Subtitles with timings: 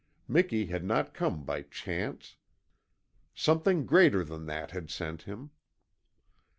[0.27, 2.35] Miki had not come by chance.
[3.35, 5.51] Something greater than that had sent him.